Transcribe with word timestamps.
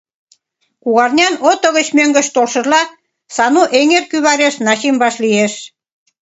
Кугарнян, 0.83 1.33
ото 1.49 1.67
гыч 1.77 1.87
мӧҥгыш 1.97 2.27
толшыжла, 2.35 2.81
Сану 3.35 3.63
эҥер 3.79 4.05
кӱвареш 4.11 4.55
Начим 4.65 4.95
вашлиеш. 5.01 5.53